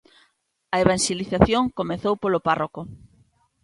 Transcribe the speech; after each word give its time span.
A 0.75 0.75
evanxelización 0.83 1.63
comezou 1.79 2.13
polo 2.21 2.43
párroco. 2.47 2.81